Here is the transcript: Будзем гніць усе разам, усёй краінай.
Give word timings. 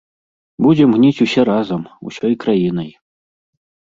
Будзем 0.65 0.89
гніць 0.97 1.23
усе 1.25 1.41
разам, 1.49 1.83
усёй 2.11 2.33
краінай. 2.45 2.89